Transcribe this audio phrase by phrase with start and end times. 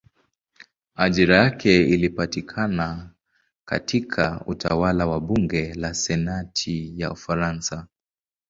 [0.95, 3.09] Ajira yake ilipatikana
[3.65, 7.87] katika utawala wa bunge la senati ya Ufaransa.